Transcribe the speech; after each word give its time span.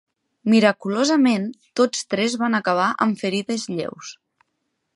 Miraculosament, 0.51 1.43
tots 1.81 2.01
tres 2.13 2.37
van 2.45 2.59
acabar 2.61 2.87
amb 3.07 3.21
ferides 3.25 3.67
lleus. 3.77 4.11